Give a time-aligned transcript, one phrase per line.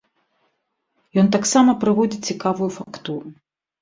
[1.23, 3.27] Ён таксама прыводзіць цікавую фактуру.